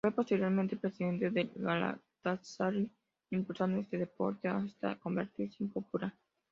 Fue 0.03 0.11
posteriormente 0.15 0.77
presidente 0.77 1.29
del 1.29 1.51
Galatasaray, 1.53 2.89
impulsando 3.29 3.77
este 3.81 3.99
deporte 3.99 4.47
hasta 4.47 4.95
convertirse 4.97 5.63
en 5.63 5.69
popular. 5.71 6.11